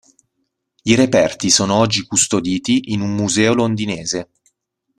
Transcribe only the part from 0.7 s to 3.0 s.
I reperti sono oggi custoditi